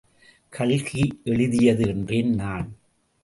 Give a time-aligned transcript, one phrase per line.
[0.49, 2.67] கல்கி எழுதியது என்றேன் நான்.